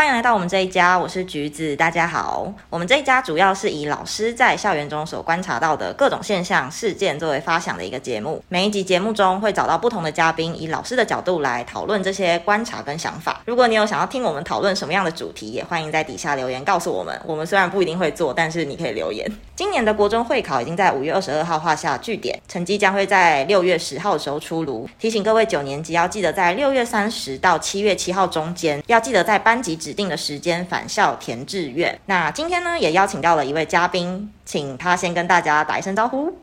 [0.00, 2.50] 欢迎来到我们这一家，我是橘子，大家好。
[2.70, 8.42] 我们这一家主要是以老师在校园中所观察到的各种现象、事件作为发想的一个节目。
[8.48, 13.42] 每一集节目中会找到不同的嘉宾，以老师的角度来讨论这些观察跟想法。
[13.44, 17.20] 如果你有想要听我们讨论什么样的主题，也欢迎在底下留言告诉我们。
[17.26, 19.30] 我们虽然不一定会做，但是你可以留言。
[19.54, 24.88] 今年的国中会考已经在五月二十二号画下句点，成绩将会在六月十号的时候出炉。
[24.98, 31.98] 提醒各位九年级要记得在六月三十到七月七号中间，要记得在班级指定的时间返校填志愿。
[32.06, 36.38] 那今天呢，也邀请到了一位嘉宾，请他先跟大家打一声招呼。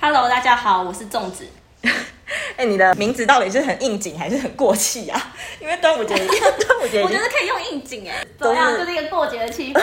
[0.00, 1.46] Hello，大家好，我是粽子。
[2.56, 5.34] 哎、你的名字到底是很应景还是很过气啊？
[5.60, 6.28] 因为端午节，端
[6.82, 8.76] 午节我觉得可以用应景哎，怎么样？
[8.76, 9.82] 就是一个过节的气氛。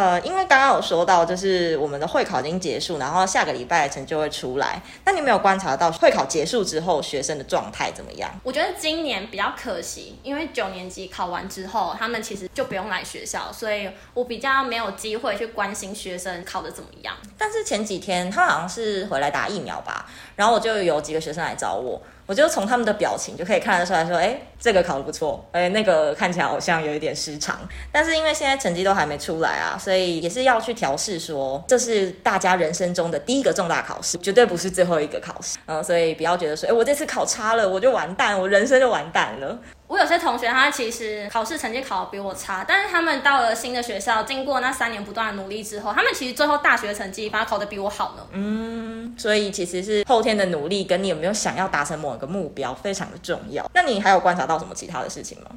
[0.00, 4.80] 呃，因为刚刚有说到，就是我们的会考已经结束，然后下个礼拜成就会出来。
[5.04, 8.30] 那你有没有观察到会考结束之后学生的状态怎么样？
[8.42, 17.14] 我觉得今年比较可惜，因为九年级考完之后，他们其实就不用来学校，所以我比较没有机会去关心学生考的怎么样。
[17.36, 22.00] 但是前几天他好像是回来打疫苗吧，然后我就有几个学生来找我，
[22.30, 27.58] 我就从他们的表情就可以看得出来说，哎，这个考得不错，哎，那个看起来好像有一点失常。
[27.90, 35.58] 但是因为现在成绩都还没出来啊，所以也是要去调试说，这是大家人生中的第一个重大考试，绝对不是最后一个考试。
[35.66, 39.58] 嗯，所以不要觉得说，哎，我这次考差了，我就完蛋，我人生就完蛋了。
[39.90, 48.24] 我有些同学他其实考试成绩考得比我差，但是他们到了新的学校，经过那三年不断的努力之后，他们其实最后大学成绩反而考得比我好呢。
[48.30, 53.68] 嗯，所以其实是后天的努力跟你有没有想要达成某一个目标非常的重要。
[53.74, 55.50] 那你还有观察到什么其他的事情吗？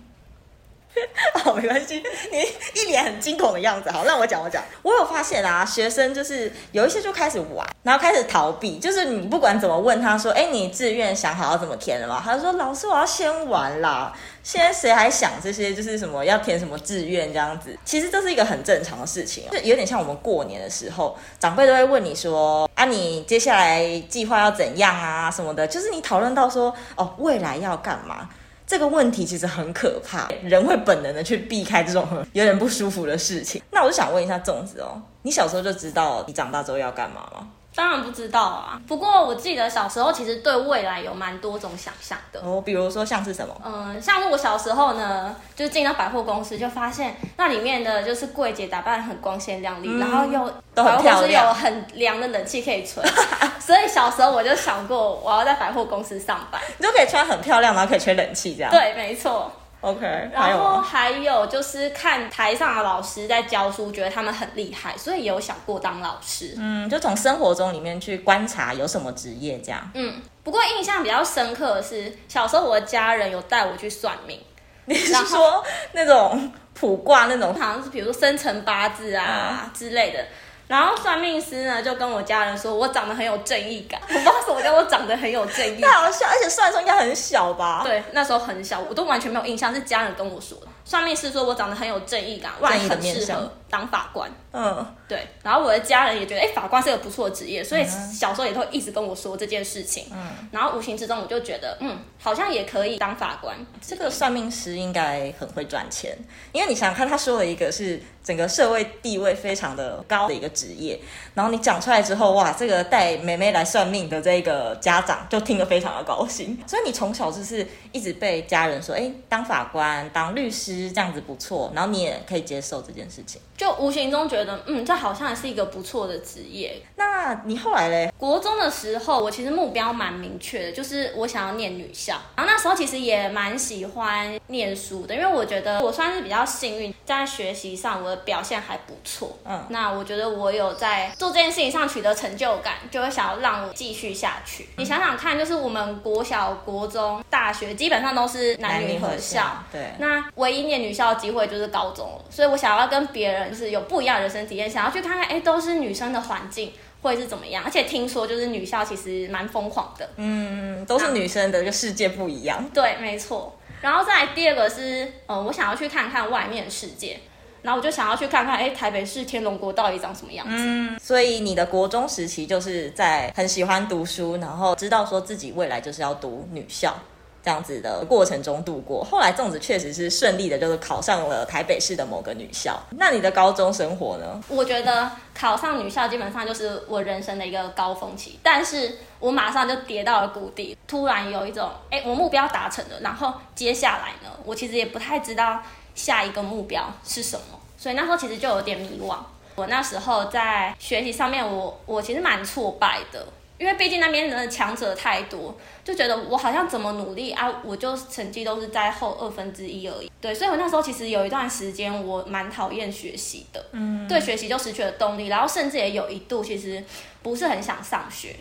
[1.46, 3.90] 哦，没关系，你一脸很惊恐的样子。
[3.92, 4.64] 好，那我讲，我讲。
[4.82, 8.78] 我有发现啊，学生就是有一些就开始玩，然后开始逃避。
[8.78, 12.22] 就是你不管怎么问他说，哎，你志愿想好要怎么填了吗？
[12.24, 14.14] 他就说，老师，我要先玩啦。
[14.44, 15.74] 现在谁还想这些？
[15.74, 17.78] 就是什么要填什么志愿这样子？
[17.84, 25.66] 其实这是一个很正常的事情，就有点像我们过年的时候，长辈都会问你说，啊，你接下来计划要怎样啊什么的。
[25.66, 28.30] 就是你讨论到说，哦，未来要干嘛？
[28.66, 33.62] 这个问题其实很可怕，人会本能的去避开这种 有点不舒服的事情。
[33.72, 37.48] 那我就想问一下粽子哦，你小时候就知道你长大之后要干嘛吗？
[37.76, 42.40] 当然不知道啊，不过我记得小时候其实对未来有蛮多种想象的。
[42.42, 43.56] 哦，比如说像是什么？
[43.66, 53.04] 嗯，像是我小时候呢，就进到百货公司，就发现那里面的就是柜姐打扮得很光鲜亮丽，然后又嗯都很百货公司漂亮有很凉的冷气可以吹，
[53.60, 56.62] 所以小时候我就想过我要在百货公司上班。
[56.78, 58.72] 你就可以穿很漂亮，然后可以吹冷气这样。
[58.72, 59.52] 对，没错。
[59.84, 60.82] ，OK，然后？
[60.82, 66.56] 还有就是看台上的老师在教书，觉得他们很厉害，所以有想过当老师。
[66.58, 69.92] 嗯，就从生活中里面去观察有什么职业这样。
[69.94, 74.40] 嗯，不过印象比较深刻的是，小时候我的家人有带我去算命。
[74.86, 75.64] 你是说
[75.94, 77.54] 那种卜卦那种？
[77.54, 80.26] 好像是比如说生辰八字啊、之类的。
[80.68, 84.02] 然后算命师呢就跟我家人说，我长得很有正义感。
[84.08, 85.98] 我不知道什么叫做长得很有正义感太。
[85.98, 87.82] 好笑，而且算的时候应该很小吧？
[87.84, 90.68] 对，那时候很小，我都完全没有印象，是家人跟我说的。
[90.86, 94.30] 算命师说我长得很有正义感，未来正义的很适合当法官。
[94.52, 100.06] 嗯，对，然后我的家人也觉得，哎，法官是个不错的职业，所以小时候也都一直跟我说这件事情。
[100.12, 103.58] 嗯，然后无形之中我就觉得，嗯，好像也可以当法官。
[103.82, 106.16] 这个算命师应该很会赚钱，
[106.52, 111.00] 因为你想想看，他说了一个是整个社会地位非常的高的一个职业，
[111.34, 123.42] 然后你讲出来之后，哇，这个带妹妹来算命的这个家长就听得非常的高兴，所以你从小就是一直被家人说，哎，当法官、当律师这样子不错，然后你也可以接受这件事情。
[123.56, 126.82] 就无形中觉得，嗯，这好像也是一个不错的职业。
[126.96, 128.12] 那你后来嘞？
[128.18, 132.20] 国中的时候，我其实目标蛮明确的，就是我想要念女校。
[132.36, 139.38] 然后那时候其实也蛮喜欢念书的，因为我觉得我算是比较幸运，在学习上我的表现还不错。
[139.46, 144.68] 嗯那我觉得我有在做这件事情上取得成就感，就会想要让我继续下去。
[144.78, 149.92] 你想想看，就是我们国小、国中、大学基本上都是男女合校。，对。
[150.00, 156.72] 那唯一念女校的机会就是高中了，所以我想要跟别人就是有不一样的人生体验，想要去看看，哎，都是女生的环境
[157.02, 157.64] 会是怎么样。
[157.66, 162.70] 而且听说就是女校其实蛮疯狂的，嗯，都是女生的，这个世界不一样。
[162.74, 163.56] 对，没错。
[163.82, 167.20] 然后再来第二个是，呃，我想要去看看外面的世界，
[167.64, 170.56] 然后我就想要去看看，哎，台北市天龙国到底长什么样子。
[170.56, 176.96] 嗯，所以你的国中时期就是在很喜欢读书，然后知道说自己未来就是要读女校。
[177.44, 182.82] 这样子的过程中度过，后来粽子确实是顺利的，就是考上了台北市的某个女校。
[182.92, 184.42] 那你的高中生活呢？
[184.48, 195.62] 我觉得考上女校基本上就是我人生的一个高峰期，但是我马上就跌到了谷底，突然有一种，哎，我目标达成了，然后接下来呢，我其实也不太知道
[195.94, 199.18] 下一个目标是什么，所以那时候其实就有点迷惘。
[199.56, 203.24] 我那时候在学习上面，我我其实蛮挫败的，
[203.64, 205.56] 因为毕竟那边的强者太多，
[205.86, 210.12] 就觉得我好像怎么努力啊，我就成绩都是在后二分之一而已。
[210.20, 216.84] 对，所以我那时候其实有一段时间我蛮讨厌学习的，嗯，对学习就失去了动力，然后甚至也有一度其实
[217.22, 218.36] 不是很想上学。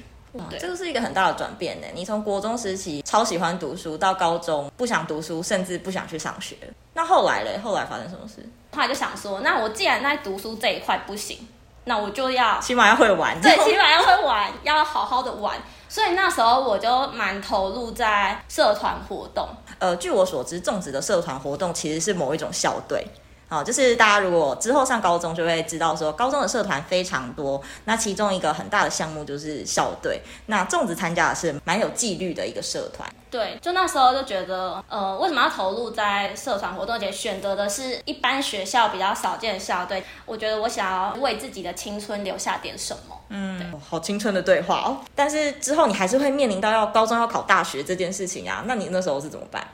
[0.51, 1.87] 对，这个是一个很大的转变呢。
[1.95, 6.57] 你从国中时期超喜欢读书，到高中不想读书，甚至不想去上学。
[6.95, 7.57] 那后来嘞？
[7.63, 8.45] 后来发生什么事？
[8.73, 11.47] 后来就想说，那我既然在读书这一块不行，
[11.84, 13.40] 那我就要起码要会玩。
[13.40, 15.58] 对，起码要会玩，要好好的玩。
[15.88, 19.49] 所以那时候我就蛮投入在社团活动。
[19.79, 23.06] 呃，据我所知，种植的社团活动其实是某一种校队。
[23.49, 27.61] 哦，就是大家如果之后上高中就会知道，说高中的社团非常多。
[27.84, 30.23] 那其中一个很大的项目就是校队。
[30.46, 33.06] 那粽子参加的是蛮有纪律的一个社团。
[33.32, 36.94] 对，就那时候就觉得，呃，为什么要投入在社团活动？
[36.94, 40.05] 而且选择的是一般学校比较少见的校队。
[40.26, 43.19] 我觉得我想要为自己的青春留下点什么。
[43.31, 45.00] 嗯，好青春的对话哦。
[45.14, 48.64] 但是之后你还是会面临到要高中要考大学这件事情啊。
[48.67, 49.67] 那你那时候是怎么办？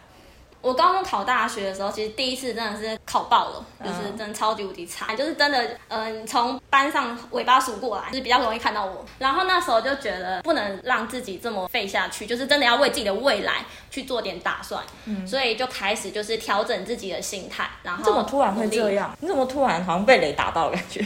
[0.61, 9.05] 我高中考大学的时候，其实第一次真的是考爆了，就是真的超级无敌差，就是真的，嗯，从班上尾巴数过来，就是比较容易看到我。
[9.19, 14.83] 然后那时候就觉得不能让自己这么废下去，就是真的要为自己的未来去做点打算。
[15.05, 17.69] 嗯，所以就开始就是调整自己的心态。
[17.83, 19.17] 然后怎么突然会这样？
[19.21, 21.05] 你怎么突然好像被雷打到感觉？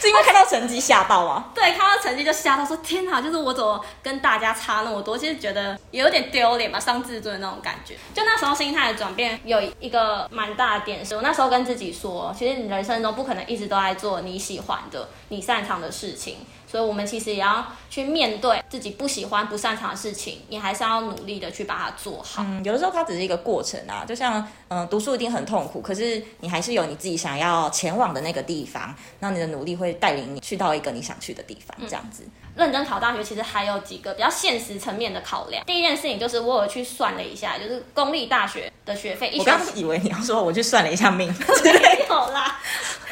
[0.00, 1.46] 是因为看到成绩吓到吗？
[1.54, 5.16] 对，看到成绩就吓到，说天哪，就是我怎么跟大家差那么多？
[5.16, 7.94] 其实觉得也有点丢脸吧，伤自尊的那种感觉。
[8.14, 16.38] 就那时候心态的转变有一个蛮大的点，是我那时候跟自己说，其实你人生中不可能一直都在做你喜欢的、你擅长的事情。
[16.76, 22.42] 所以，我们其实也要去面对自己不喜欢、不擅长的事情，你还是要努力的去把它做好。
[22.46, 32.24] 嗯，有的时候它只是一个过程啊，就像嗯，读书一定很痛苦，可是你还是有你自己想要前往的那个地方，那你的努力会带领你去到一个你想去的地方，这样子。
[32.54, 35.64] 认真考大学，其实还有几个比较现实层面的考量。
[35.64, 39.34] 第一件事情就是我有去算了一下，就是公立大学的学费。
[39.38, 41.32] 我刚以为你要说我去算了一下命，
[41.64, 42.60] 没有啦。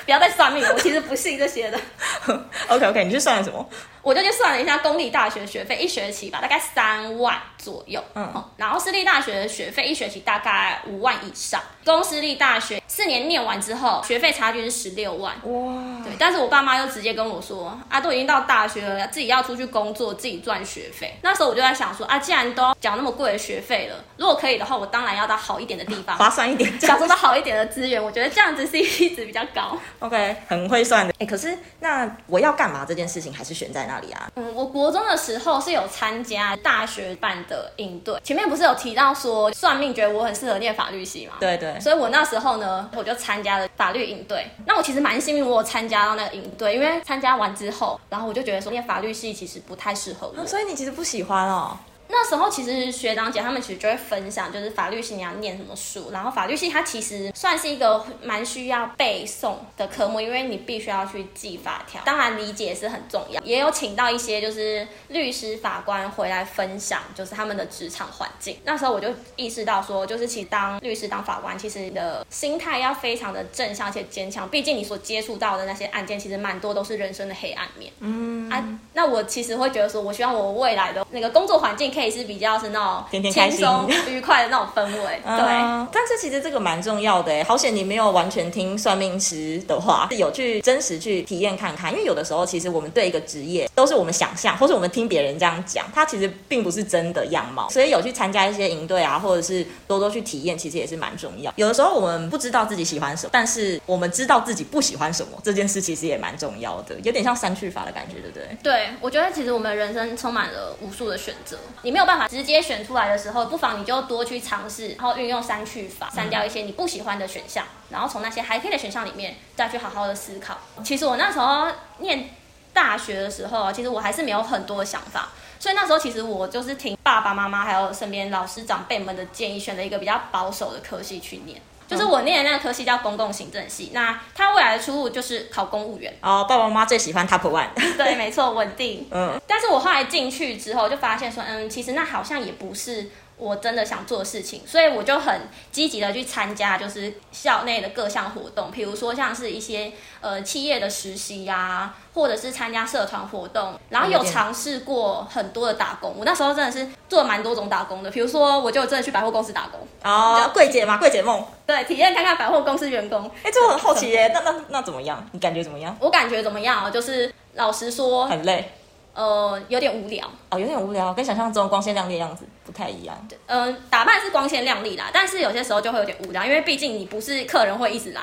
[0.05, 1.81] 不要再算命了，我其实不信这些的。
[2.69, 3.69] OK OK，你去算什么？
[4.05, 8.03] 我就去算了一下公立大学学费，一学期吧，大概三万左右。
[8.15, 11.61] 嗯，然后私立大学的学费一学期大概五万以上。
[11.85, 15.35] 公私立大学四年念完之后，学费差距是十六万。
[15.43, 16.05] 哇！
[16.05, 21.15] 对，但是我爸妈就直接跟我说，啊，都已经到大学了，自己要出去工作，自己赚学费。
[21.23, 28.03] 那时候我就在想说，啊，既然都缴那么贵的学费了，如果可以的话，我当然要到好一点的地方， 划算一点，享受到好一点的资源。
[28.03, 29.79] 我觉得这样子 CP 值比较高。
[30.01, 31.15] OK，很会算的。
[31.19, 34.31] 哎，可是那我要干嘛这件事情还是选在那里啊？
[34.37, 41.35] 嗯，我国中的时候是有参加大学办的应对，前面不是有提到说算命觉得我很适合念法律系嘛？
[41.41, 41.79] 对对。
[41.81, 44.47] 所以我那时候呢，我就参加了法律应对。
[44.67, 50.47] 那我其实蛮幸运，我有参加到那个应对，因为参加完之后，然后我就觉得说念法律系其实不太适合我。
[50.47, 51.77] 所以你其实不喜欢哦。
[52.15, 63.43] 那时候其实学长姐他们其实就会分享，就是法律系你要念什么书，然后法律系它其实算是一个蛮需要背诵的科目，因为你必须要去记法条，当然理解是很重要。
[63.43, 68.57] 也有请到一些就是律师、法官回来分享，就是他们的职场环境。
[68.65, 77.93] 那时候我就意识到说，就是其实当律师、当法官，其实你的心态要非常的正向且坚强，毕竟你所接触到的那些案件，其实蛮多都是人生的黑暗面。
[77.99, 82.15] 嗯啊，那我其实会觉得说，我希望我未来的那个工作环境可以。
[82.15, 85.89] 是比较是那种轻松愉快的那种氛围， 对。
[85.91, 91.91] 但是其实这个蛮重要的哎，好险你没有完全听算命师的话，有去真实去体验看看。
[91.91, 97.69] 因为有的时候其实我们对一个职业都是我们想象，或是我们听别人这样讲，它其实并不是真的样貌。
[97.69, 101.53] 所以有去参加一些营队啊，或者是多多去体验，其实也是蛮重要。
[101.57, 108.57] 有的时候我们不知道自己喜欢什么，但是我们知道自己不喜欢什么，这件事其实也蛮重要的，有点像三去法的感觉，对不对？
[108.63, 111.95] 对，我觉得其实我们人生充满了无数的选择，你。
[111.95, 120.59] 没有办法直接选出来的时候，不妨你就多去尝试，然后运用删去法，删掉一些你不喜欢的选项，然后从那些还可以的选项里面再去好好的思考。
[120.85, 122.31] 其实我那时候念
[122.73, 125.29] 大学的时候，其实我还是没有很多的想法，
[125.61, 131.63] 所以那时候其实我就是听爸爸妈妈还有身边老师长辈们的建议，选了一个比较保守的科系去念。
[131.87, 136.13] 就是我念的那个科系叫公共行政系，那他未来的出路就是考公务员。
[136.23, 137.69] 哦，爸爸妈妈最喜欢 top one。
[137.97, 139.07] 对，没错，稳定。
[139.11, 139.41] 嗯。
[139.47, 156.15] 但是我后来进去之后就发现说，嗯，其实那好像也不是我真的想做的事情，所以我就很积极的去参加，就是校内的各项活动，比如说像是一些呃企业的实习呀，或者是参加社团活动，然后有尝试过很多的打工。
[156.19, 163.31] 我那时候真的是做了蛮多种打工的，比如说我就真的去百货公司打工哦，柜姐嘛，柜姐梦，对，体验看看百货公司员工。
[163.43, 165.25] 哎，这我很好奇耶，那那那怎么样？
[165.33, 165.97] 你感觉怎么样？
[165.99, 166.93] 我感觉怎么样？
[166.93, 168.73] 就是老实说，很累。
[169.15, 173.17] 呃，有点无聊哦，有点无聊，跟想象中光鲜亮丽的样子不太一样。
[173.47, 178.23] 嗯，打扮是光鲜亮丽啦，但是有些时候就会有点无聊，因为毕竟你不是客人会一直来，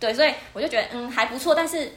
[0.00, 1.92] 对，所以我就觉得嗯还不错，但是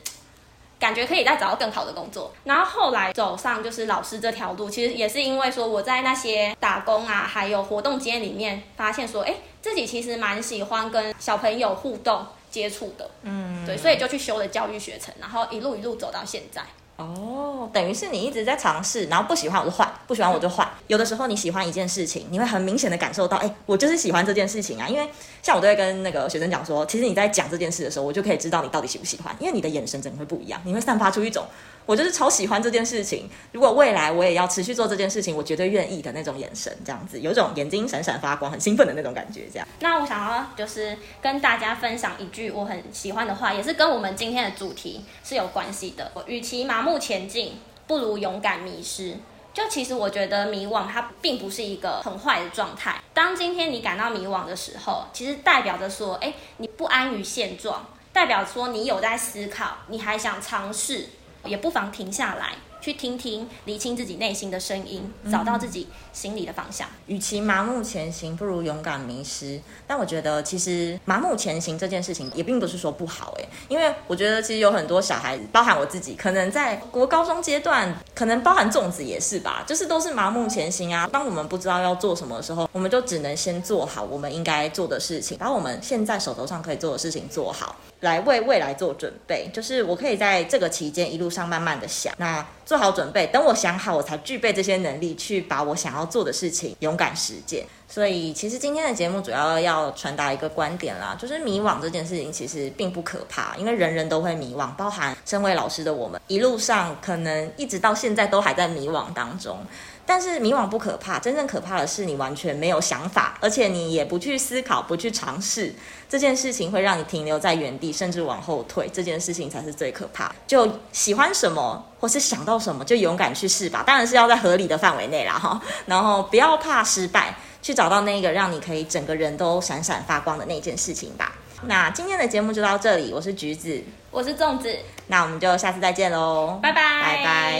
[0.77, 2.33] 感觉可以再找到更好的工作。
[2.43, 16.61] 然后后来走上就是老师这条路，其实也是因为说我在那些打工啊，还有活动经验里面发现说，哎，自己其实蛮喜欢跟小朋友互动接触的，嗯，对，所以就去修了教育学程，然后一路一路走到现在。
[16.97, 20.65] 哦，等于是你一直在尝试，然后不喜欢我就换，不喜欢我就换。
[20.87, 24.87] 有的时候你喜欢一件事情，你会很明显的感受到，哎，我就是喜欢这件事情啊。
[24.87, 25.09] 因为
[25.43, 31.45] 像我都会跟那个学生讲说，其实你在讲这件事的时候，我就可以知道你到底喜不喜欢，因为你的眼神整个会不一样，你会散发出一种。
[31.85, 39.41] 我就是超喜欢这件事情，如果未来我也要持续做这件事情，我绝对愿意的那种眼神，这样子有种眼睛闪闪发光、很兴奋的那种感觉。
[39.53, 46.09] 这样，那我想要就是跟大家分享一句我很喜欢的话，也是跟我们今天的主题是有关系的。
[46.15, 49.18] 我与其盲目前进，不如勇敢迷失。
[49.54, 53.01] 就其实我觉得迷惘它并不是一个很坏的状态。
[53.13, 61.10] 当今天你感到迷惘的时候，其实代表着说，哎，你不安于现状，代表说你有在思考，你还想尝试。
[61.46, 62.54] 也不妨停下来，
[62.86, 66.88] 去听听，理清自己内心的声音，找到自己心里的方向。
[67.08, 69.60] 与其盲目前行，不如勇敢迷失。
[69.88, 81.10] 但我觉得，其实盲目前行这件事情也并不是说不好诶，因为我觉得其实有很多小孩子，包含我自己，可能在国高中阶段，可能包含粽子也是吧，就是都是盲目前行啊。
[81.12, 87.77] 当我们不知道要做什么的时候，我们就只能先做好我们应该做的事情，把我们现在手头上可以做的事情做好。
[88.01, 97.65] 来为未来做准备，就是我可以在这个期间一路上慢慢的想，那做好准备，等我想好，我才具备这些能力去把我想要做的事情勇敢实践。
[97.88, 109.60] 所以，其实今天的节目主要要传达一个观点啦，就是迷惘这件事情其实并不可怕，因为人人都会迷惘，包含身为老师的我们，一路上可能一直到现在都还在迷惘当中。
[110.08, 115.74] 但是迷惘不可怕，真正可怕的是你完全没有想法，而且你也不去思考、不去尝试
[116.08, 118.88] 这件事情，会让你停留在原地，甚至往后退。
[118.94, 120.32] 这件事情才是最可怕。
[120.46, 123.84] 就喜欢什么，或是想到什么，就勇敢去试吧。
[123.84, 125.60] 当然是要在合理的范围内啦，哈。
[125.88, 131.34] 然后不要怕失败，去找到那个让你可以整个人都闪闪发光的那件事情吧。
[131.63, 133.81] 那今天的节目就到这里，我是橘子，
[134.12, 134.72] 我是粽子，
[135.07, 137.60] 那我们就下次再见喽，拜拜，拜拜。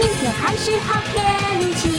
[0.00, 1.97] 明天还是好天气。